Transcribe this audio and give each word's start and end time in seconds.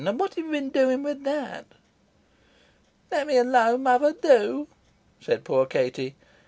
And 0.07 0.19
what 0.19 0.33
have 0.33 0.45
you 0.45 0.49
been 0.51 0.71
doing 0.71 1.03
with 1.03 1.23
that?" 1.25 1.67
"Let 3.11 3.27
me 3.27 3.37
alone, 3.37 3.83
mother, 3.83 4.11
do," 4.13 4.67
said 5.19 5.43
poor 5.43 5.67
Katie. 5.67 6.15